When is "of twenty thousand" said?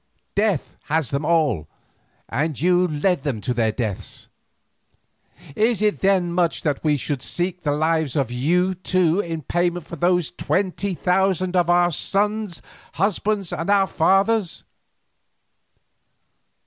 10.31-11.55